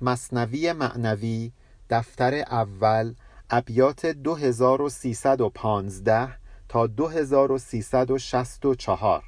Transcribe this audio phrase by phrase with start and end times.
[0.00, 1.52] مصنوی معنوی
[1.90, 3.14] دفتر اول
[3.50, 6.28] ابیات 2315
[6.68, 9.22] تا 2364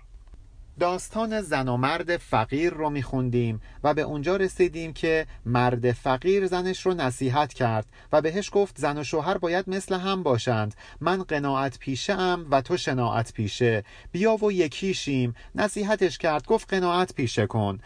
[0.80, 6.86] داستان زن و مرد فقیر رو میخوندیم و به اونجا رسیدیم که مرد فقیر زنش
[6.86, 10.74] رو نصیحت کرد و بهش گفت زن و شوهر باید مثل هم باشند.
[11.00, 13.84] من قناعت پیشه ام و تو شناعت پیشه.
[14.12, 15.34] بیا و یکیشیم.
[15.54, 17.78] نصیحتش کرد گفت قناعت پیشه کن.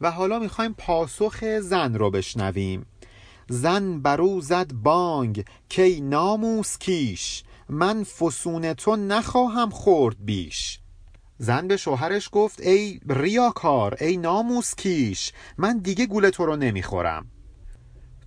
[0.00, 2.86] و حالا می‌خوایم پاسخ زن رو بشنویم.
[3.48, 10.80] زن برو زد بانگ کی ناموس کیش من فسون تو نخواهم خورد بیش.
[11.38, 17.26] زن به شوهرش گفت ای ریاکار ای ناموس کیش من دیگه گول تو رو نمی‌خورم.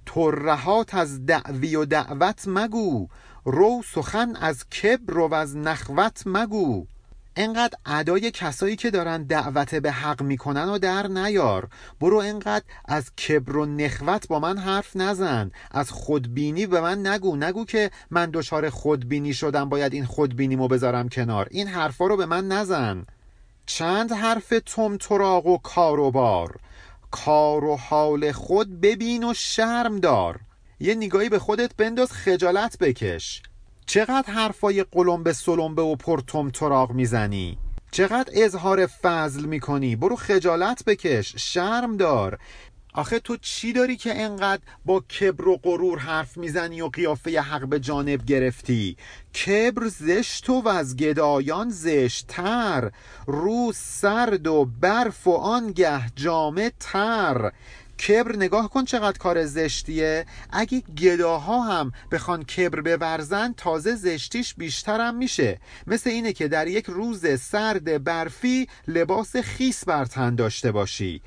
[0.05, 3.07] ترهات از دعوی و دعوت مگو
[3.45, 6.85] رو سخن از کبر و از نخوت مگو.
[7.35, 11.67] انقدر ادای کسایی که دارن دعوت به حق می‌کنن و در نیار.
[12.01, 15.51] برو انقدر از کبر و نخوت با من حرف نزن.
[15.71, 17.35] از خودبینی به من نگو.
[17.35, 19.69] نگو که من دچار خودبینی شدم.
[19.69, 21.47] باید این خودبینیمو بذارم کنار.
[21.51, 23.05] این حرفا رو به من نزن.
[23.65, 26.59] چند حرف تم تراغ و کار و بار.
[27.11, 30.39] کار و حال خود ببین و شرم دار.
[30.79, 32.11] یه نگاهی به خودت بنداز.
[32.11, 33.41] خجالت بکش.
[33.85, 37.57] چقدر حرفای قلمبه سلمبه و پرتم تراغ می‌زنی؟
[37.91, 42.39] چقدر اظهار فضل می‌کنی؟ برو خجالت بکش شرم دار.
[42.95, 47.67] آخه تو چی داری که انقدر با کبر و غرور حرف می‌زنی و قیافه حق
[47.67, 48.97] به جانب گرفتی؟
[49.45, 52.91] کبر زشت و از گدایان زشتتر.
[53.27, 57.51] رو سرد و برف و آنگه جامه تر
[57.99, 60.25] کبر نگاه کن چقدر کار زشتیه.
[60.51, 65.59] اگه گداها هم بخوان کبر بورزن تازه زشتیش بیشترم میشه.
[65.87, 71.21] مثل اینه که در یک روز سرد برفی لباس خیس بر تن داشته باشی.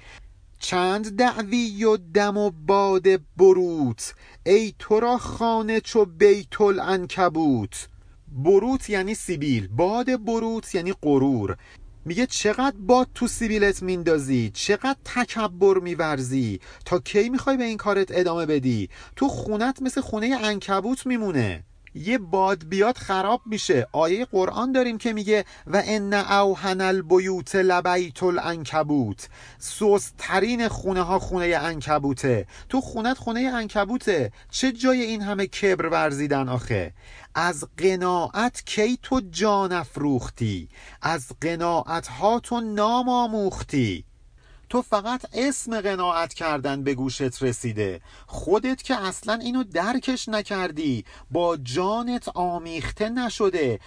[0.58, 4.14] چند دعوی و دم و باد بروت.
[4.47, 7.89] ای تو را خانه چو بیت العنکبوت.
[8.28, 11.57] بروت یعنی سیبیل باد بروت یعنی غرور.
[12.06, 16.61] میگه چقدر باد تو سیبیلت میندازی چقدر تکبر میورزی.
[16.84, 21.64] تا کی می‌خوای به این کارت ادامه بدی؟ تو خونت مثل خونه انکبوت میمونه.
[21.95, 23.86] یه باد بیاد خراب میشه.
[23.92, 29.28] آیه قرآن داریم که میگه و ان اوهن البیوت لبیت العنکبوت
[29.58, 36.48] سوسترین خونه ها خونه انکبوته تو خونت خونه انکبوته چه جای این همه کبر ورزیدن
[36.48, 36.92] آخه؟
[37.39, 40.69] از قناعت کی تو جان افروختی؟
[41.02, 44.05] از قناعت ها تو نام آموختی؟
[44.69, 48.01] تو فقط اسم قناعت کردن به گوشت رسیده.
[48.27, 51.05] خودت که اصلا اینو درکش نکردی.
[51.30, 53.80] با جانت آمیخته نشده.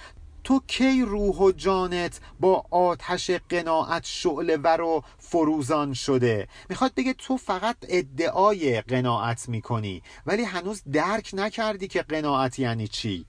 [0.50, 7.14] تو کی روح و جانت با آتش قناعت شعله ور و فروزان شده؟ می‌خواد بگه
[7.14, 13.26] تو فقط ادعای قناعت می‌کنی ولی هنوز درک نکردی که قناعت یعنی چی.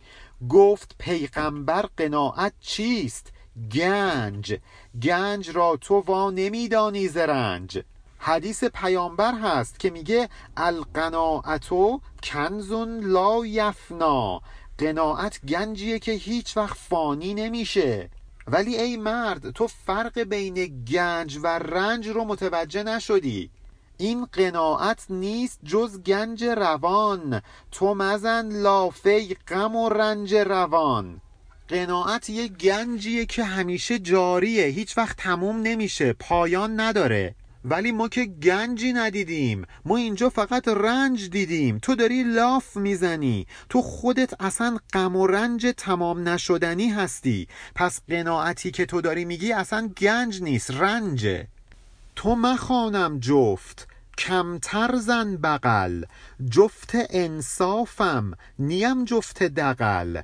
[0.49, 3.33] گفت پیغمبر قناعت چیست؟
[3.73, 4.57] گنج.
[5.03, 7.83] گنج را تو وا نمیدانی زرنج
[8.23, 14.41] حدیث پیامبر هست که میگه القناعتو کنزون لا یفنا.
[14.81, 18.11] قناعت گنجیه که هیچ وقت فانی نمیشه.
[18.47, 23.51] ولی ای مرد تو فرق بین گنج و رنج رو متوجه نشدی.
[23.99, 27.43] این قناعت نیست جز گنج روان.
[27.73, 31.21] تو مزن لافه غم و رنج روان.
[31.69, 34.65] قناعت یه گنجیه که همیشه جاریه.
[34.65, 36.13] هیچ وقت تموم نمیشه.
[36.13, 37.35] پایان نداره.
[37.65, 39.65] ولی ما که گنجی ندیدیم.
[39.85, 41.79] ما اینجا فقط رنج دیدیم.
[41.79, 43.47] تو داری لاف می‌زنی.
[43.69, 47.49] تو خودت اصلا غم و رنج تمام نشدنی هستی.
[47.75, 51.49] پس قناعتی که تو داری میگی اصلا گنج نیست رنجه.
[52.17, 53.89] تو مخانم جفت.
[54.19, 56.05] کمتر زن بغل.
[56.51, 58.33] جفت انصافم.
[58.59, 60.23] نیم جفت دقل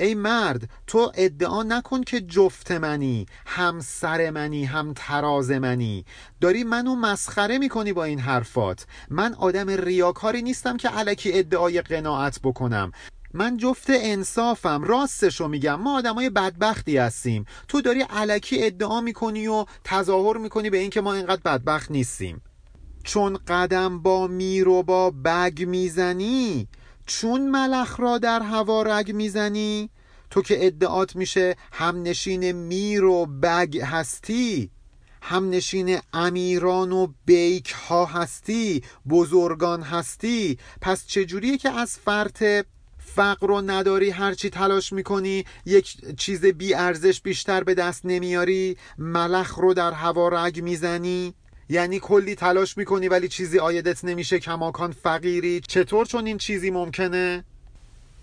[0.00, 6.04] ای مرد تو ادعا نکن که جفت منی هم سر منی هم تراز منی.
[6.40, 8.86] داری منو مسخره می‌کنی با این حرفات.
[9.10, 12.92] من آدم ریاکاری نیستم که علکی ادعای قناعت بکنم.
[13.34, 15.80] من جفت انصافم راستشو میگم.
[15.80, 17.44] ما آدمای بدبختی هستیم.
[17.68, 22.42] تو داری علکی ادعا می‌کنی و تظاهر می‌کنی به اینکه ما اینقدر بدبخت نیستیم.
[23.04, 26.68] چون قدم با میر و با بگ می‌زنی
[27.10, 29.90] چون ملخ را در هوا رگ می‌زنی
[30.30, 34.70] تو که ادعات میشه همنشین میر و بگ هستی
[35.22, 40.58] همنشین امیران و بیک ها هستی بزرگان هستی.
[40.80, 42.44] پس چجوریه که از فرط
[42.98, 49.54] فقر و نداری هرچی تلاش می‌کنی یک چیز بی ارزش بیشتر به دست نمیاری ملخ
[49.54, 51.34] رو در هوا رگ می‌زنی؟
[51.70, 55.60] یعنی کلی تلاش می‌کنی ولی چیزی آیدت نمیشه؟ کماکان فقیری.
[55.68, 57.44] چطور چون این چیزی ممکنه؟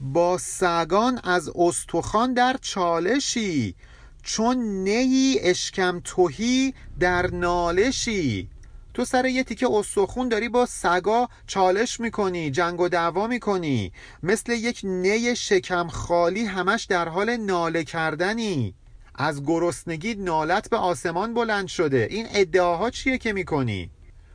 [0.01, 3.75] با سگان از استخوان در چالشی.
[4.23, 8.49] چون نیی اشکم توهی در نالشی.
[8.93, 13.91] تو سر یه تیکه استخون داری با سگا چالش می‌کنی جنگ و دعوا می‌کنی.
[14.23, 18.73] مثل یک نی شکم خالی همش در حال ناله کردنی.
[19.17, 22.07] از گرسنگی نالت به آسمان بلند شده.
[22.11, 23.89] این ادعاها چیه که می‌کنی؟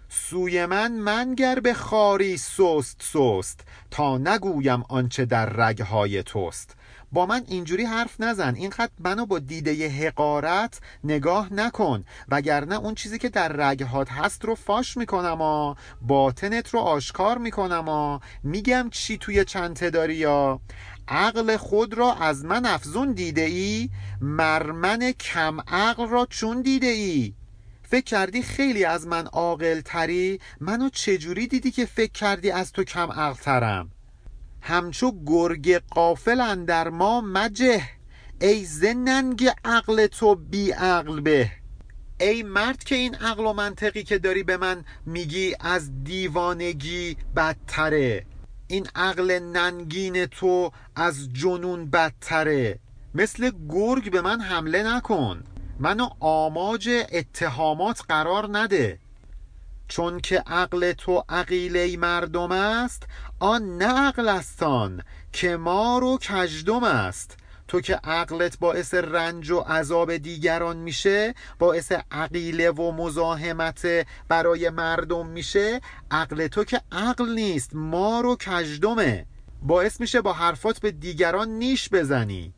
[0.08, 6.76] سوی من منگر به خاری سست سست تا نگویم آنچه در رگهای توست.
[7.12, 8.55] با من اینجوری حرف نزن.
[8.55, 14.44] این خط منو با دیده حقارت نگاه نکن وگرنه اون چیزی که در رگهات هست
[14.44, 20.61] رو فاش می‌کنم و باطنت رو آشکار می‌کنم و میگم چی توی چنته داری یا
[21.09, 23.91] عقل خود را از من افزون دیده ای؟
[24.21, 27.35] مرمن کم عقل را چون دیده ای؟
[27.83, 32.85] فکر کردی خیلی از من عاقل تری منو چجوری دیدی که فکر کردی از تو
[32.85, 33.91] کم عقل ترم
[34.61, 37.83] همچو گرگ قافل اندر ما مجه.
[38.41, 41.51] ای زننگ عقل تو بی عقل به.
[42.21, 48.27] ای مرد که این عقل و منطقی که داری به من میگی از دیوانگی بدتره.
[48.73, 52.79] این عقل ننگین تو از جنون بدتره.
[53.15, 55.45] مثل گرگ به من حمله نکن.
[55.79, 58.99] منو آماج اتهامات قرار نده.
[59.89, 63.03] چون که عقل تو عقیله مردم است
[63.41, 65.03] آن نه عقل استان
[65.33, 67.37] که ما رو کجدم است.
[67.73, 75.27] تو که عقلت باعث رنج و عذاب دیگران میشه باعث عقیله و مزاحمت برای مردم
[75.27, 75.81] میشه.
[76.11, 79.27] عقل تو که عقل نیست ما رو کجدمه
[79.63, 82.55] باعث میشه با حرفات به دیگران نیش بزنی.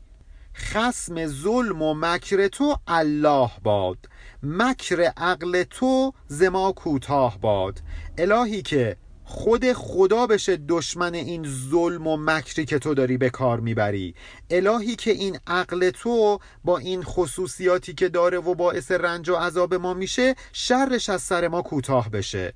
[0.55, 4.09] خسم ظلم و مکر تو الله باد.
[4.43, 7.81] مکر عقل تو زما کوتاه باد.
[8.19, 8.97] الهی که
[9.35, 14.15] خود خدا بشه دشمن این ظلم و مکری که تو داری به کار می‌بری.
[14.51, 19.75] الهی که این عقل تو با این خصوصیاتی که داره و باعث رنج و عذاب
[19.75, 22.55] ما میشه شرش از سر ما کوتاه بشه.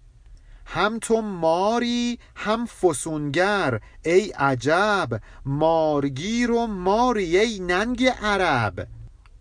[0.66, 3.80] هم تو ماری هم فسونگر.
[4.04, 8.88] ای عجب مارگیر و ماری ای ننگ عرب.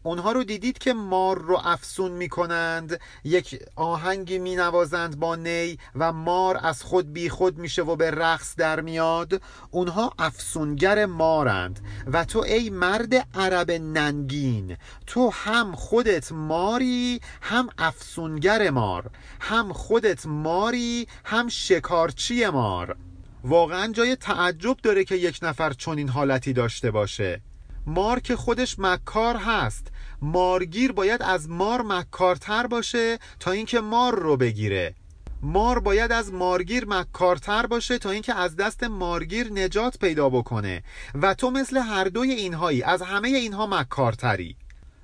[0.04, 6.60] اونها رو دیدید که مار رو افسون می‌کنند یک آهنگی مینوازند با نی و مار
[6.64, 9.42] از خود بی خود میشه و به رقص در میاد.
[9.72, 14.78] اونها افسونگر مارند و تو ای مرد عرب ننگین
[15.08, 19.10] تو هم خودت ماری هم افسونگر مار
[19.40, 22.96] هم خودت ماری هم شکارچی مار.
[23.44, 27.42] واقعا جای تعجب داره که یک نفر چنین حالتی داشته باشه.
[27.88, 29.88] مار که خودش مکار هست.
[30.22, 34.96] مارگیر باید از مار مکارتر باشه تا اینکه مار رو بگیره.
[35.42, 40.84] مار باید از مارگیر مکارتر باشه تا اینکه از دست مارگیر نجات پیدا بکنه.
[41.22, 44.56] و تو مثل هر دوی اینهایی از همه اینها مکارتری.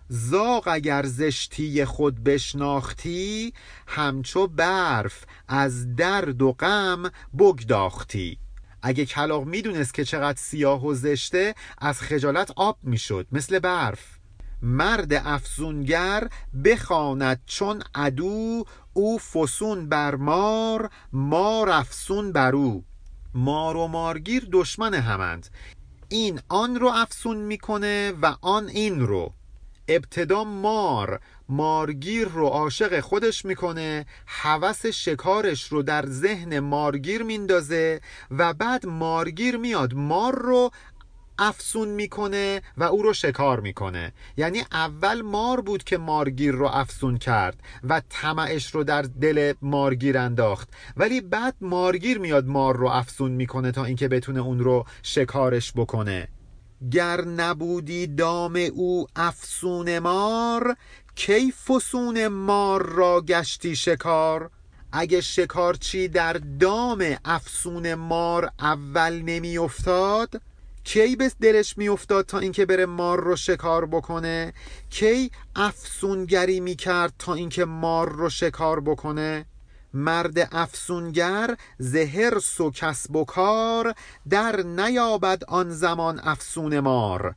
[0.08, 3.54] زاغ اگر زشتی خود بشناختی
[3.88, 7.04] همچو برف از درد و غم
[7.40, 8.38] بگداختی.
[8.86, 14.18] اگه کلاق می‌دونست که چقدر سیاه و زشته از خجالت آب می‌شد مثل برف.
[14.62, 16.28] مرد افزونگر
[16.66, 18.64] بخواند چون عدو
[18.94, 22.86] او فسون بر مار مار افسون بر او.
[23.34, 25.48] مار و مارگیر دشمن همند.
[26.10, 29.34] این آن رو افسون می‌کنه و آن این رو.
[29.88, 38.54] ابتدا مار مارگیر رو عاشق خودش می‌کنه هوس شکارش رو در ذهن مارگیر میندازه و
[38.54, 40.72] بعد مارگیر میاد مار رو
[41.40, 44.14] افسون می‌کنه و او رو شکار می‌کنه.
[44.38, 50.18] یعنی اول مار بود که مارگیر رو افسون کرد و طمعش رو در دل مارگیر
[50.18, 50.70] انداخت.
[50.98, 56.28] ولی بعد مارگیر میاد مار رو افسون می‌کنه تا اینکه بتونه اون رو شکارش بکنه.
[56.92, 60.76] گر نبودی دام او افسون مار
[61.16, 64.50] کی فسون مار را گشتی شکار؟
[64.92, 70.42] اگه شکارچی در دام افسون مار اول نمی افتاد
[70.84, 74.54] کی به دلش میافتاد تا اینکه بره مار رو شکار بکنه؟
[74.90, 79.46] کی افسونگری می‌کرد تا اینکه مار رو شکار بکنه؟
[79.94, 83.94] مرد افسونگر زهر و کسب و کار
[84.30, 87.36] در نیابد آن زمان افسون مار.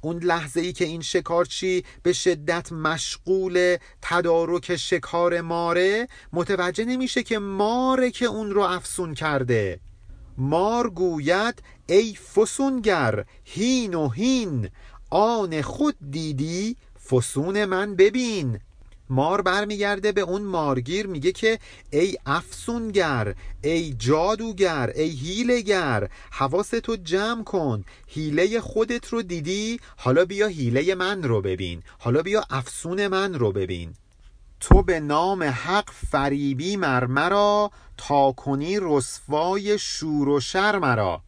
[0.00, 7.38] اون لحظه ای که این شکارچی به شدت مشغول تدارک شکار ماره متوجه نمیشه که
[7.38, 9.80] ماره که اون رو افسون کرده.
[10.38, 14.70] مار گوید ای فسونگر هین و هین
[15.10, 16.76] آن خود دیدی
[17.10, 18.58] فسون من ببین.
[19.10, 21.58] مار برمیگرده به اون مارگیر میگه که
[21.90, 30.46] ای افسونگر ای جادوگر ای هیلگر حواستو جمع کن هیله خودت رو دیدی؟ حالا بیا
[30.46, 33.94] هیله من رو ببین حالا بیا افسون من رو ببین.
[34.60, 41.22] تو به نام حق فریبی مرمرا تا کنی رسوای شور و شر مرا.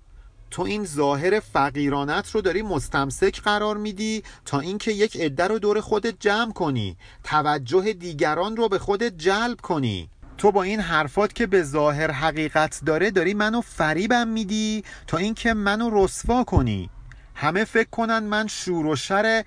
[0.51, 5.81] تو این ظاهر فقیرانت رو داری مستمسک قرار میدی تا اینکه یک عده رو دور
[5.81, 6.97] خودت جمع کنی.
[7.25, 10.11] توجه دیگران رو به خودت جلب کنی.
[10.39, 15.55] تو با این حرفات که به ظاهر حقیقت داره داری منو فریبم میدی تا اینکه
[15.55, 16.91] منو رسوا کنی.
[17.35, 19.45] همه فکر کنن من شور و شر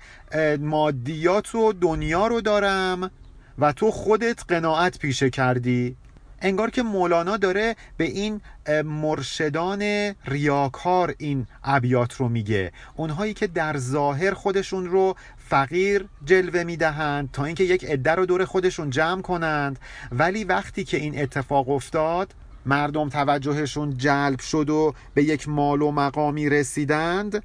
[0.60, 3.10] مادیات و دنیا رو دارم
[3.58, 5.96] و تو خودت قناعت پیشه کردی.
[6.40, 8.40] انگار که مولانا داره به این
[8.84, 9.82] مرشدان
[10.26, 12.72] ریاکار این ابیات رو میگه.
[12.96, 15.16] اونهایی که در ظاهر خودشون رو
[15.48, 19.78] فقیر جلوه می‌دهند تا اینکه یک عده رو دور خودشون جمع کنند.
[20.12, 22.34] ولی وقتی که این اتفاق افتاد
[22.66, 27.42] مردم توجهشون جلب شد و به یک مال و مقامی رسیدند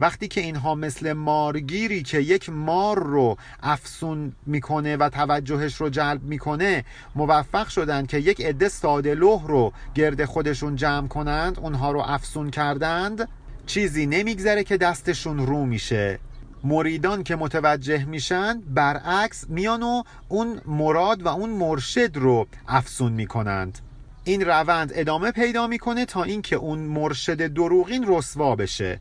[0.00, 6.22] وقتی که اینها مثل مارگیری که یک مار رو افسون می‌کنه و توجهش رو جلب
[6.22, 12.00] می‌کنه موفق شدند که یک عده ساده لوح رو گرد خودشون جمع کنند اونها رو
[12.00, 13.28] افسون کردند
[13.66, 16.18] چیزی نمیگذره که دستشون رو میشه.
[16.64, 23.78] مریدان که متوجه میشن برعکس میان و اون مراد و اون مرشد رو افسون می‌کنند.
[24.24, 29.00] این روند ادامه پیدا می‌کنه تا اینکه اون مرشد دروغین رسوا بشه.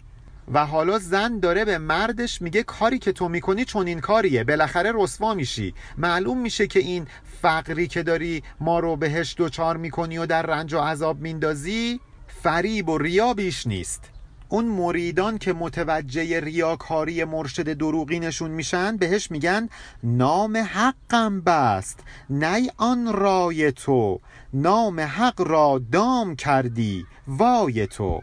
[0.53, 4.43] و حالا زن داره به مردش میگه کاری که تو می‌کنی چون این کاریه.
[4.43, 5.73] بالاخره رسوا میشی.
[5.97, 7.07] معلوم میشه که این
[7.41, 12.89] فقری که داری ما رو بهش دوچار می‌کنی و در رنج و عذاب میندازی فریب
[12.89, 14.03] و ریا بیش نیست.
[14.49, 19.69] اون مریدان که متوجه ریاکاری مرشد دروغینشون میشن بهش میگن
[20.03, 21.99] نام حقم بست.
[22.29, 24.19] نی آن رای تو.
[24.53, 27.05] نام حق را دام کردی.
[27.27, 28.21] وای تو.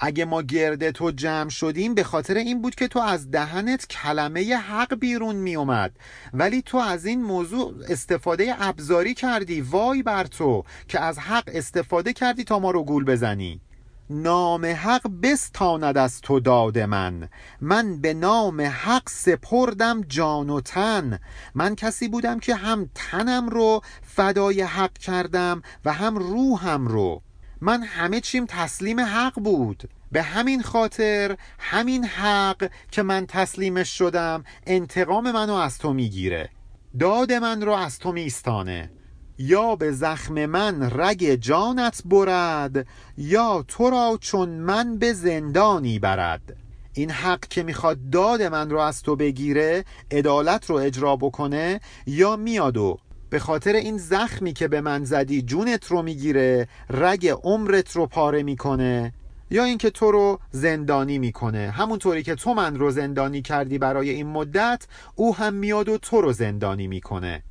[0.00, 4.56] اگه ما گرد تو جمع شدیم به خاطر این بود که تو از دهنت کلمه
[4.56, 5.96] حق بیرون می اومد
[6.34, 9.60] ولی تو از این موضوع استفاده ابزاری کردی.
[9.60, 13.60] وای بر تو که از حق استفاده کردی تا ما رو گول بزنی.
[14.10, 17.28] نام حق بستاند از تو داد من.
[17.60, 21.18] من به نام حق سپردم جان و تن.
[21.54, 27.22] من کسی بودم که هم تنم رو فدای حق کردم و هم روحم رو.
[27.64, 29.88] من همه چیم تسلیم حق بود.
[30.12, 36.50] به همین خاطر همین حق که من تسلیمش شدم انتقام منو از تو می‌گیره.
[36.98, 38.90] داد من رو از تو میستانه.
[39.38, 42.86] یا به زخم من رگ جانت برد
[43.18, 46.56] یا تو را چون من به زندانی برد.
[46.92, 52.36] این حق که می‌خواد داد من رو از تو بگیره عدالت رو اجرا بکنه یا
[52.36, 52.98] میاد و
[53.34, 58.42] به خاطر این زخمی که به من زدی جونت رو می‌گیره رگ عمرت رو پاره
[58.42, 59.12] می‌کنه
[59.50, 61.70] یا اینکه تو رو زندانی می‌کنه.
[61.70, 66.20] همونطوری که تو من رو زندانی کردی برای این مدت او هم میاد و تو
[66.20, 67.42] رو زندانی می‌کنه.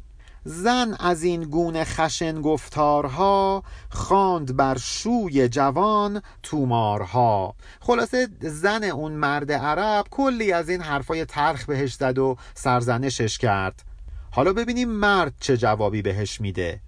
[0.44, 7.56] زن از این گونه خشن گفتارها خواند بر شوی جوان تومارها.
[7.80, 13.93] خلاصه زن اون مرد عرب کلی از این حرفای ترخ بهش زد و سرزنشش کرد.
[14.36, 16.80] حالا ببینیم مرد چه جوابی بهش میده.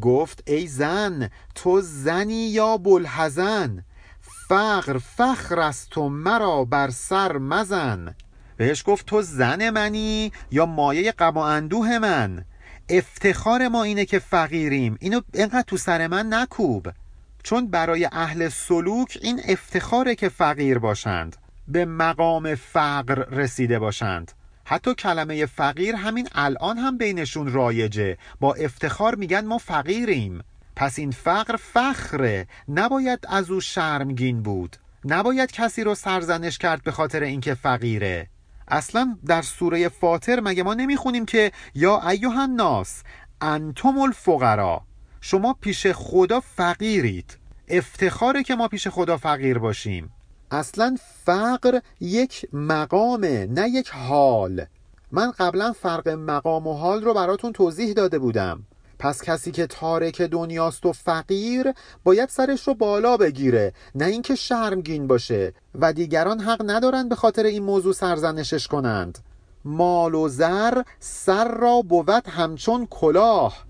[0.00, 3.84] گفت ای زن تو زنی یا بلحزن؟
[4.48, 8.14] فقر فخر است تو مرا بر سر مزن.
[8.56, 12.44] بهش گفت تو زن منی یا مایه غم اندوه من؟
[12.88, 14.96] افتخار ما اینه که فقیریم.
[15.00, 16.88] اینو اینقدر تو سر من نکوب.
[17.42, 21.36] چون برای اهل سلوک این افتخاره که فقیر باشند.
[21.68, 24.32] به مقام فقر رسیده باشند.
[24.68, 28.18] حتی کلمه فقیر همین الان هم بینشون رایجه.
[28.40, 30.42] با افتخار میگن ما فقیریم.
[30.76, 32.46] پس این فقر فخره.
[32.68, 34.76] نباید از او شرمگین بود.
[35.04, 38.28] نباید کسی رو سرزنش کرد به خاطر اینکه فقیره.
[38.68, 43.02] اصلا در سوره فاطر مگه ما نمی‌خونیم که یا ایوه الناس
[43.40, 44.82] انتم الفقرا.
[45.20, 47.38] شما پیش خدا فقیرید.
[47.68, 50.10] افتخاره که ما پیش خدا فقیر باشیم.
[50.50, 54.66] اصلا فقر یک مقامه نه یک حال.
[55.12, 58.62] من قبلا فرق مقام و حال رو براتون توضیح داده بودم.
[58.98, 61.72] پس کسی که تارک دنیاست و فقیر
[62.04, 65.52] باید سرش رو بالا بگیره نه اینکه شرمگین باشه.
[65.74, 69.18] و دیگران حق ندارن به خاطر این موضوع سرزنشش کنند.
[69.64, 73.64] مال و زر سر را بود همچون کلاه.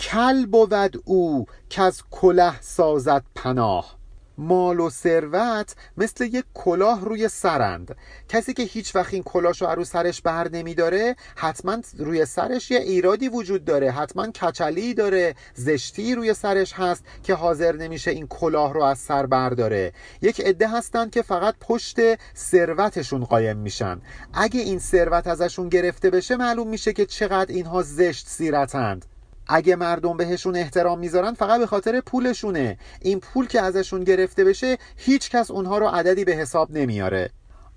[0.00, 3.99] کل بود او که از کله سازد پناه.
[4.40, 7.96] مال و ثروت مثل یک کلاه روی سرند.
[8.28, 13.28] کسی که هیچ وقت این کلاش رو سرش بر نمیداره حتما روی سرش یه ایرادی
[13.28, 13.90] وجود داره.
[13.90, 19.26] حتما کچلی داره زشتی روی سرش هست که حاضر نمیشه این کلاه رو از سر
[19.26, 19.92] برداره.
[20.22, 21.96] یک عده هستند که فقط پشت
[22.36, 24.00] ثروتشون قایم میشن.
[24.32, 29.09] اگه این ثروت ازشون گرفته بشه معلوم میشه که چقدر اینها زشت سیرتند.
[29.50, 32.78] اگه مردم بهشون احترام می‌ذارن فقط به خاطر پولشونه.
[33.00, 37.30] این پول که ازشون گرفته بشه هیچ کس اونها رو عددی به حساب نمیاره.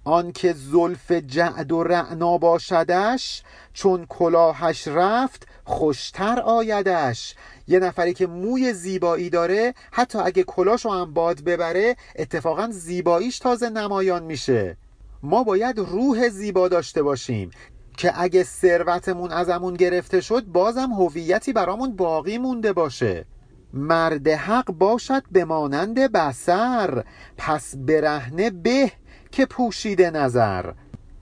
[0.05, 7.35] آنکه زلف جعد و رعنا باشدش چون کلاهش رفت خوشتر آیدش.
[7.67, 13.69] یه نفری که موی زیبایی داره حتی اگه کلاشو هم باد ببره اتفاقا زیباییش تازه
[13.69, 14.77] نمایان میشه.
[15.23, 17.51] ما باید روح زیبا داشته باشیم.
[17.97, 23.25] که اگه ثروتمون ازمون گرفته شد بازم هویتی برامون باقی مونده باشه.
[23.73, 27.03] مرد حق باشد به مانند بسر
[27.37, 28.91] پس برهنه به
[29.31, 30.71] که پوشیده نظر.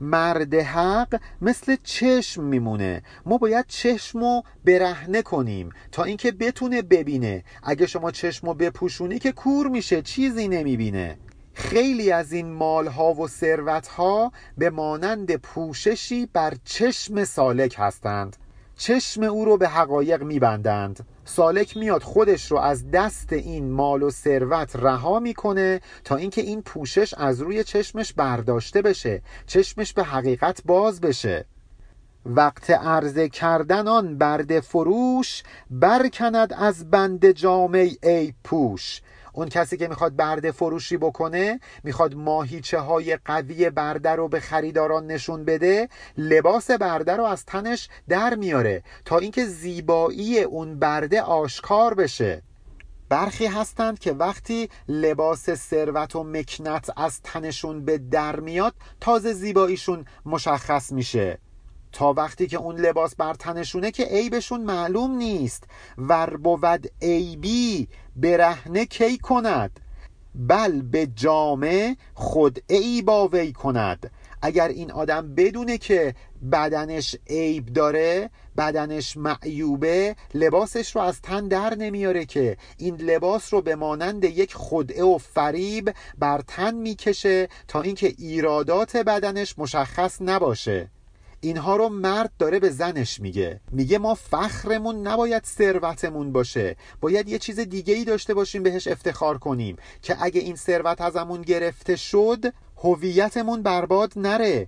[0.01, 3.03] مرد حق مثل چشم میمونه.
[3.25, 7.43] ما باید چشمو برهنه کنیم تا اینکه بتونه ببینه.
[7.63, 11.17] اگه شما چشمو بپوشونی که کور میشه چیزی نمی‌بینه.
[11.53, 18.37] خیلی از این مالها و ثروتها به مانند پوششی بر چشم سالک هستند.
[18.75, 21.05] چشم او رو به حقایق میبندند.
[21.25, 26.61] سالک میاد خودش رو از دست این مال و ثروت رها می‌کنه تا اینکه این
[26.61, 31.45] پوشش از روی چشمش برداشته بشه چشمش به حقیقت باز بشه.
[32.25, 39.01] وقت عرضه کردن آن برد فروش برکند از بند جامعه ای پوش.
[39.33, 45.07] اون کسی که می‌خواد برده فروشی بکنه می‌خواد ماهیچه های قوی برده رو به خریداران
[45.07, 51.93] نشون بده لباس برده رو از تنش در میاره تا اینکه زیبایی اون برده آشکار
[51.93, 52.41] بشه.
[53.09, 60.05] برخی هستند که وقتی لباس ثروت و مکنت از تنشون به در میاد تازه زیباییشون
[60.25, 61.39] مشخص میشه.
[61.91, 65.63] تا وقتی که اون لباس بر تنشونه که عیبشون معلوم نیست.
[65.97, 69.79] ور بود عیبی برهنه کی کند؟
[70.35, 74.11] بل به جامه خود ای با وی کند.
[74.41, 76.15] اگر این آدم بدونه که
[76.51, 83.61] بدنش عیب داره بدنش معیوبه لباسش رو از تن در نمیاره که این لباس رو
[83.61, 90.89] به مانند یک خدعه و فریب بر تن می‌کشه تا اینکه ایرادات بدنش مشخص نباشه.
[91.41, 93.59] اینها رو مرد داره به زنش میگه.
[93.71, 96.75] میگه ما فخرمون نباید ثروتمون باشه.
[97.01, 101.41] باید یه چیز دیگه ای داشته باشیم بهش افتخار کنیم که اگه این ثروت ازمون
[101.41, 104.67] گرفته شد هویتمون برباد نره.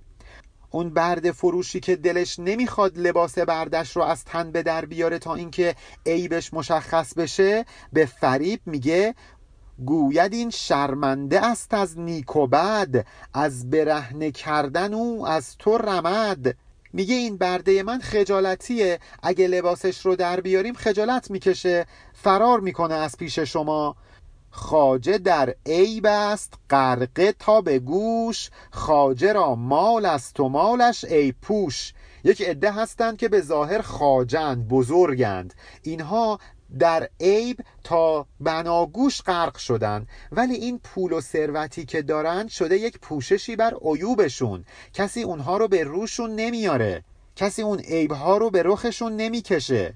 [0.70, 5.34] اون برد فروشی که دلش نمی‌خواد لباس بردش رو از تن به در بیاره تا
[5.34, 5.74] اینکه
[6.06, 9.14] عیبش مشخص بشه به فریب میگه
[9.84, 16.56] گوید این شرمنده است از نیک و بد از برهنه کردن او از تو رمد.
[16.94, 18.98] میگه این برده من خجالتیه.
[19.22, 21.86] اگه لباسش رو در بیاریم خجالت می‌کشه.
[22.12, 23.96] فرار می‌کنه از پیش شما.
[24.50, 28.50] خاجه در عیب است غرقه تا به گوش.
[28.70, 31.92] خاجه را مال است و مالش ای پوش.
[32.24, 35.54] یک عده هستند که به ظاهر خاجند بزرگند.
[35.82, 36.38] اینها
[36.78, 42.98] در عیب تا بناگوش غرق شدن ولی این پول و ثروتی که دارن شده یک
[42.98, 44.64] پوششی بر عیوبشون.
[44.92, 47.04] کسی اونها رو به روشون نمیاره.
[47.36, 49.94] کسی اون عیبها رو به رخشون نمی‌کشه.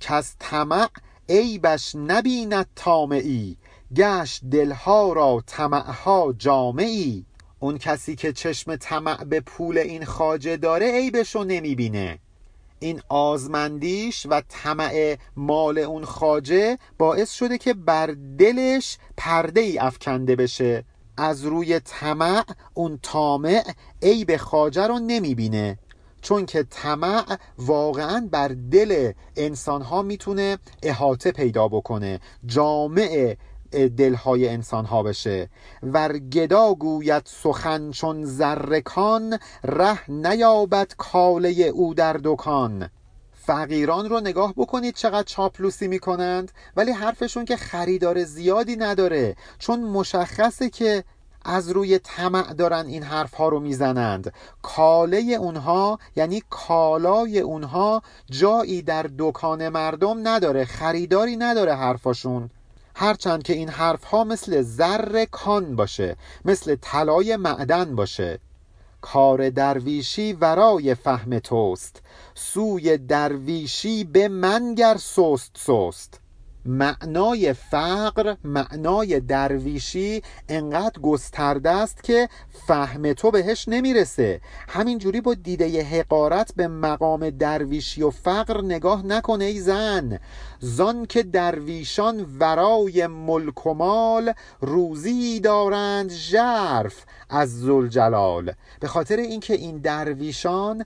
[0.00, 0.88] کس طمع
[1.28, 3.56] عیبش نبیند تامعی
[3.96, 7.24] گشت دلها را طمعها جامعی.
[7.58, 12.18] اون کسی که چشم طمع به پول این خاجه داره عیبشو نمی‌بینه.
[12.80, 20.36] این آزمندیش و طمع مال اون خاجه باعث شده که بر دلش پرده ای افکنده
[20.36, 20.84] بشه.
[21.16, 23.62] از روی طمع اون طامع
[24.02, 25.78] عیب خاجه رو نمی‌بینه.
[26.22, 27.24] چون که طمع
[27.58, 32.20] واقعا بر دل انسان ها می‌تونه احاطه پیدا بکنه.
[32.46, 33.36] جامع
[33.70, 35.48] دلهای انسان ها بشه.
[35.82, 42.90] ور گدا گوید سخن چون زرکان ره نیابد کاله او در دکان.
[43.32, 50.70] فقیران رو نگاه بکنید چقدر چاپلوسی می‌کنند ولی حرفشون که خریدار زیادی نداره چون مشخصه
[50.70, 51.04] که
[51.44, 54.32] از روی طمع دارن این حرف ها رو می‌زنند.
[54.62, 62.50] کاله اونها یعنی کالای اونها جایی در دکان مردم نداره خریداری نداره حرفاشون.
[62.94, 68.40] هرچند که این حرف ها مثل زر کان باشه مثل طلای معدن باشه.
[69.00, 72.02] کار درویشی ورای فهم توست.
[72.34, 76.19] سوی درویشی به منگر سست سست.
[76.66, 82.28] معنای فقر معنای درویشی انقدر گسترده است که
[82.66, 84.40] فهم تو بهش نمی‌رسه.
[84.68, 90.18] همینجوری با دیده حقارت به مقام درویشی و فقر نگاه نکنه ای زن.
[90.60, 99.54] زان که درویشان ورای ملک و مال روزی دارند ژرف از زلجلال به خاطر اینکه
[99.54, 100.84] این درویشان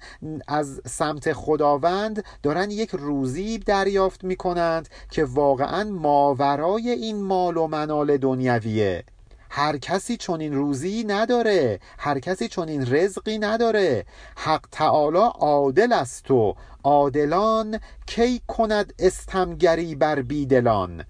[0.48, 8.16] از سمت خداوند دارن یک روزی دریافت می‌کنند که واقعا ماورای این مال و منال
[8.16, 9.04] دنیویه.
[9.50, 14.04] هر کسی چنین روزی نداره هر کسی چنین رزقی نداره.
[14.36, 21.04] حق تعالی عادل است و عادلان کی کند استمگری بر بیدلان؟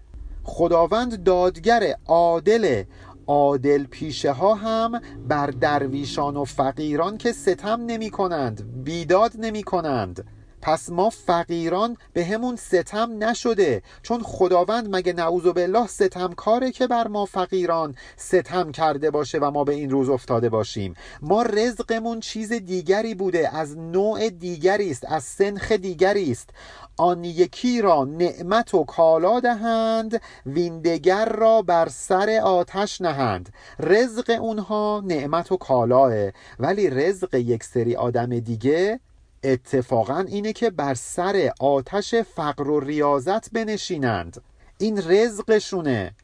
[0.44, 2.84] خداوند دادگر عادل
[3.26, 10.24] عادل پیشه ها هم بر درویشان و فقیران که ستم نمی کنند بیداد نمی کنند
[10.64, 13.82] پس ما فقیران به همون ستم نشده.
[14.02, 19.50] چون خداوند مگه نعوذ بالله ستم کاره که بر ما فقیران ستم کرده باشه و
[19.50, 25.04] ما به این روز افتاده باشیم؟ ما رزقمون چیز دیگری بوده از نوع دیگری است
[25.08, 26.50] از سنخ دیگری است.
[26.96, 33.52] آن یکی را نعمت و کالا دهند ویندگر را بر سر آتش نهند.
[33.80, 36.12] رزق اونها نعمت و کالاه
[36.58, 39.00] ولی رزق یک سری آدم دیگه
[39.44, 44.42] اتفاقا اینه که بر سر آتش فقر و ریاضت بنشینند.
[44.78, 46.14] این رزقشونه.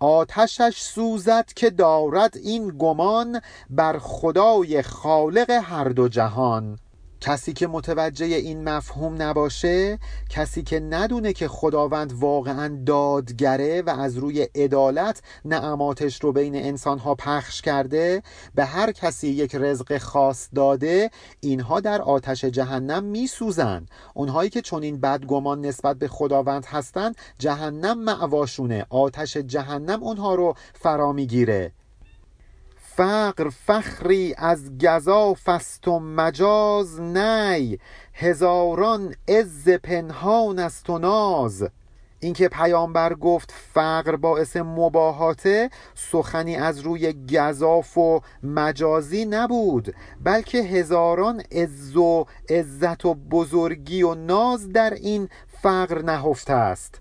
[0.00, 3.40] آتشش سوزد که دارد این گمان
[3.70, 6.78] بر خدای خالق هر دو جهان.
[7.20, 14.16] کسی که متوجه این مفهوم نباشه کسی که ندونه که خداوند واقعا دادگره و از
[14.16, 18.22] روی عدالت نعماتش رو بین انسانها پخش کرده
[18.54, 23.86] به هر کسی یک رزق خاص داده اینها در آتش جهنم میسوزن.
[24.14, 28.86] اونهایی که چون این بدگمان نسبت به خداوند هستند جهنم معواشونه.
[28.90, 31.72] آتش جهنم اونها رو فرا می‌گیره.
[33.00, 37.78] فقر فخری از گذا فست و مجاز نی.
[38.14, 41.68] هزاران عز پنهان است و ناز.
[42.20, 51.42] اینکه پیامبر گفت فقر باعث مباهاته سخنی از روی گذاف و مجازی نبود بلکه هزاران
[51.52, 55.28] عز و عزت و بزرگی و ناز در این
[55.62, 57.00] فقر نهفته است.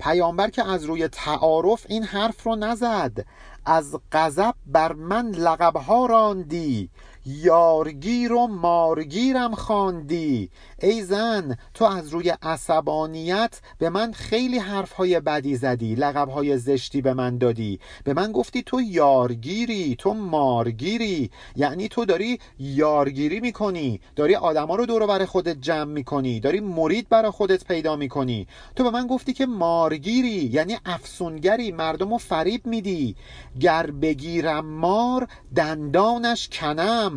[0.00, 3.26] پیامبر که از روی تعارف این حرف رو نزد
[3.66, 6.90] از غضب بر من لقبها راندی.
[7.26, 10.50] یارگیر و مارگیرم خواندی.
[10.82, 17.14] ای زن تو از روی عصبانیت به من خیلی حرفهای بدی زدی لقبهای زشتی به
[17.14, 17.80] من دادی.
[18.04, 21.30] به من گفتی تو یارگیری تو مارگیری.
[21.56, 27.08] یعنی تو داری یارگیری می‌کنی داری آدما رو دور بر خودت جمع می‌کنی داری مرید
[27.08, 28.46] برای خودت پیدا می‌کنی.
[28.76, 33.16] تو به من گفتی که مارگیری یعنی افسونگری مردم رو فریب میدی.
[33.60, 37.09] گر بگیرم مار دندانش کنم.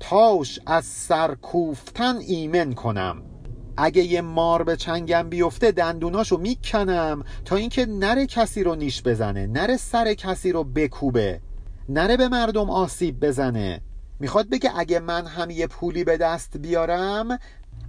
[0.00, 3.22] تاش از سر کوفتن ایمن کنم.
[3.76, 9.46] اگه یه مار به چنگم بیفته دندوناشو می‌کنم تا اینکه نره کسی رو نیش بزنه
[9.46, 11.40] نره سر کسی رو بکوبه
[11.88, 13.80] نره به مردم آسیب بزنه.
[14.20, 17.38] می‌خواد بگه اگه من هم یه پولی به دست بیارم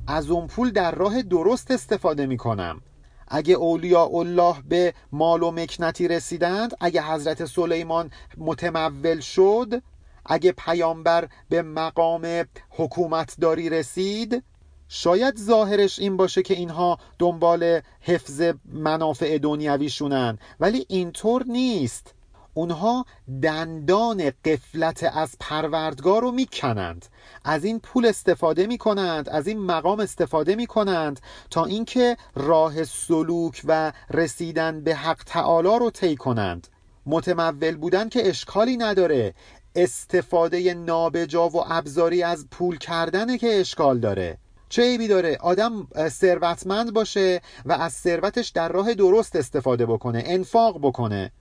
[0.08, 2.82] از اون پول در راه درست استفاده می‌کنم.
[3.28, 9.82] اگه اولیاء الله به مال و مکنتی رسیدند اگه حضرت سلیمان متمول شد
[10.29, 14.43] اگه پیامبر به مقام حکومتداری رسید
[14.87, 22.13] شاید ظاهرش این باشه که اینها دنبال حفظ منافع دنیویشونن ولی اینطور نیست.
[22.53, 23.05] اونها
[23.41, 27.05] دندان قفلت از پروردگار رو می‌کنند.
[27.45, 33.91] از این پول استفاده می‌کنند از این مقام استفاده می‌کنند تا اینکه راه سلوک و
[34.09, 36.67] رسیدن به حق تعالی رو طی کنند.
[37.05, 39.33] متمول بودن که اشکالی نداره.
[39.75, 44.38] استفاده نابجا و ابزاری از پول کردنه که اشکال داره.
[44.69, 50.79] چه عیبی داره؟ آدم ثروتمند باشه و از ثروتش در راه درست استفاده بکنه انفاق
[50.82, 51.32] بکنه.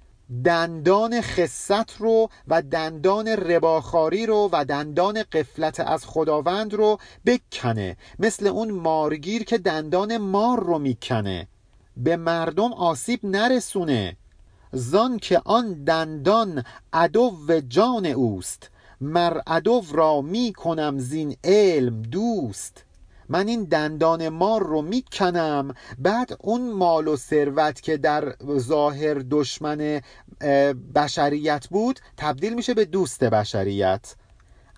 [0.45, 7.97] دندان خصت رو و دندان رباخاری رو و دندان قفلت از خداوند رو بکنه.
[8.19, 11.49] مثل اون مارگیر که دندان مار رو می‌کنه.
[11.97, 14.17] به مردم آسیب نرسونه.
[14.73, 18.71] زان که آن دندان عدو جان اوست.
[19.01, 22.85] مر عدو را می کنم زین علم دوست.
[23.29, 30.01] من این دندان مار رو می‌کنم بعد اون مال و ثروت که در ظاهر دشمن
[30.95, 34.15] بشریت بود تبدیل میشه به دوست بشریت.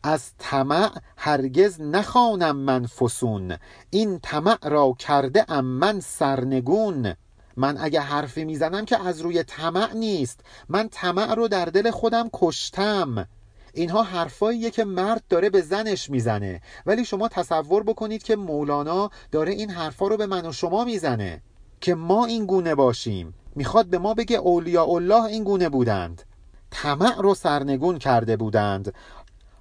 [0.03, 3.57] از طمع هرگز نخوانم من فسون.
[3.91, 7.15] این طمع را کرده ام من سرنگون.
[7.57, 10.41] من اگه حرفی می‌زنم که از روی طمع نیست.
[10.69, 13.29] من طمع رو در دل خودم کشتم.
[13.75, 16.61] اینها حرفاییه که مرد داره به زنش می‌زنه.
[16.87, 21.43] ولی شما تصور بکنید که مولانا داره این حرفا رو به من و شما می‌زنه.
[21.81, 23.35] که ما این گونه باشیم.
[23.57, 26.23] می‌خواد به ما بگه اولیاء الله این گونه بودند.
[26.71, 28.95] طمع رو سرنگون کرده بودند.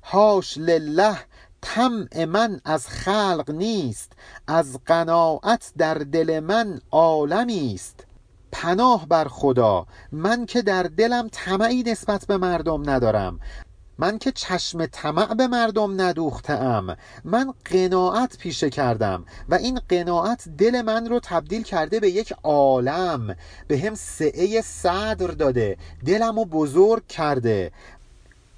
[0.03, 1.17] هاش لله
[1.61, 4.11] طمع من از خلق نیست
[4.47, 8.05] از قناعت در دل من عالمی است.
[8.51, 13.39] پناه بر خدا من که در دلم طمعی نسبت به مردم ندارم.
[13.97, 16.97] من که چشم طمع به مردم ندوختم.
[17.23, 23.35] من قناعت پیشه کردم و این قناعت دل من رو تبدیل کرده به یک عالم
[23.67, 27.71] به هم سعه صدر داده دلم رو بزرگ کرده.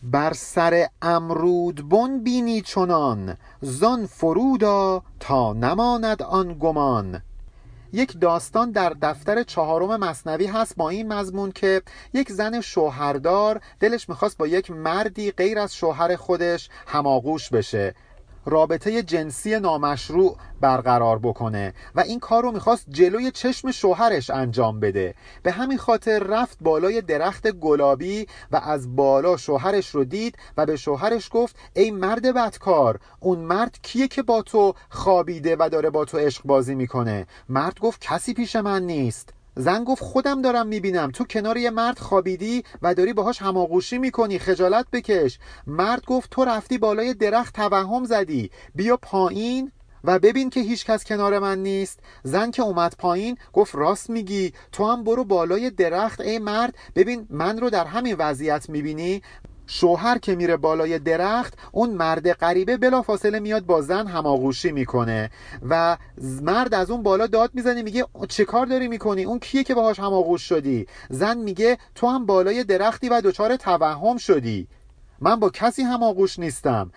[0.04, 7.22] بر سر امرود بن بینی چنان زان فرودا تا نماند آن گمان.
[7.94, 11.82] یک داستان در دفتر چهارم مصنوی هست با این مضمون که
[12.14, 17.96] یک زن شوهردار دلش می‌خواست با یک مردی غیر از شوهر خودش هماغوش بشه.
[18.46, 25.14] رابطه جنسی نامشروع برقرار بکنه و این کار رو می‌خواست جلوی چشم شوهرش انجام بده.
[25.44, 30.76] به همین خاطر رفت بالای درخت گلابی و از بالا شوهرش رو دید و به
[30.76, 36.06] شوهرش گفت ای مرد بدکار اون مرد کیه که با تو خوابیده و داره با
[36.06, 39.34] تو عشق بازی می‌کنه؟ مرد گفت کسی پیش من نیست.
[39.56, 41.12] زن گفت خودم دارم می‌بینم.
[41.12, 44.40] تو کنار یه مرد خوابیدی و داری باهاش هماغوشی می‌کنی.
[44.40, 45.40] خجالت بکش.
[45.68, 48.52] مرد گفت تو رفتی بالای درخت توهم زدی.
[48.76, 49.72] بیا پایین
[50.04, 52.00] و ببین که هیچ کس کنار من نیست.
[52.24, 54.54] زن که اومد پایین گفت راست میگی.
[54.72, 56.76] تو هم برو بالای درخت ای مرد.
[56.96, 59.22] ببین من رو در همین وضعیت می‌بینی.
[59.74, 65.30] شوهر که میره بالای درخت اون مرد غریبه بلافاصله میاد با زن هماغوشی می‌کنه
[65.70, 65.98] و
[66.42, 70.00] مرد از اون بالا داد می‌زنه میگه چه کار داری می‌کنی؟ اون کیه که باهاش
[70.00, 74.68] هماغوش شدی؟ زن میگه تو هم بالای درختی و دچار توهم شدی.
[75.20, 76.92] من با کسی هماغوش نیستم.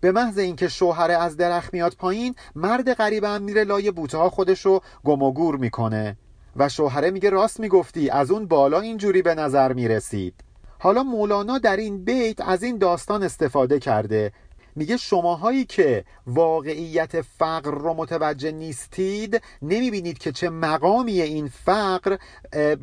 [0.00, 4.30] به محض اینکه شوهر از درخت میاد پایین مرد غریبه هم میره لای بوته ها
[4.30, 6.16] خودش رو گم و گور می‌کنه.
[6.56, 10.34] و شوهره میگه راست می‌گفتی از اون بالا اینجوری به نظر می‌رسید.
[10.78, 14.32] حالا مولانا در این بیت از این داستان استفاده کرده.
[14.76, 22.16] میگه شماهایی که واقعیت فقر رو متوجه نیستید نمی‌بینید که چه مقامی این فقر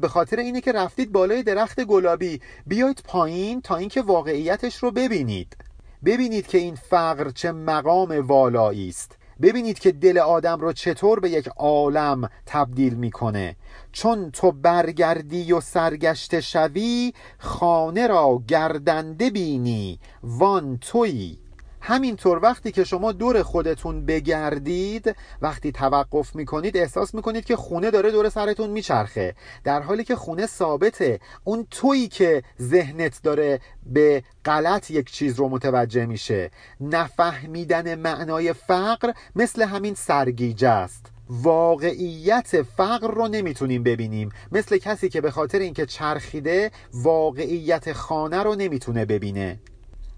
[0.02, 2.42] به خاطر اینه که رفتید بالای درخت گلابی.
[2.68, 5.58] بیاید پایین تا اینکه واقعیتش رو ببینید.
[6.06, 9.18] ببینید که این فقر چه مقام والایی است.
[9.41, 13.56] ببینید که دل آدم رو چطور به یک عالم تبدیل می‌کنه.
[13.91, 21.45] چون تو برگردی و سرگشته شوی خانه را گردنده بینی وان تویی.
[21.86, 28.12] همینطور وقتی که شما دور خودتون بگردید وقتی توقف می‌کنید احساس می‌کنید که خونه داره
[28.12, 29.36] دور سرتون میچرخه.
[29.63, 35.50] در حالی که خونه ثابته اون تویی که ذهنت داره به غلط یک چیز رو
[35.50, 36.52] متوجه میشه.
[36.82, 41.06] نفهمیدن معنای فقر مثل همین سرگیجه است.
[41.30, 44.30] واقعیت فقر رو نمی‌تونیم ببینیم.
[44.52, 49.60] مثل کسی که به خاطر اینکه چرخیده واقعیت خانه رو نمی‌تونه ببینه.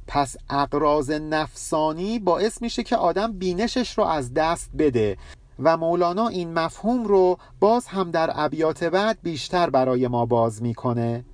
[0.07, 5.17] پس اقراض نفسانی باعث میشه که آدم بینشش رو از دست بده.
[5.59, 11.25] و مولانا این مفهوم رو باز هم در ابیات بعد بیشتر برای ما باز می‌کنه.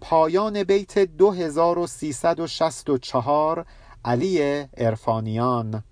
[0.00, 3.66] پایان بیت 2364
[4.04, 5.82] علی ارفانیان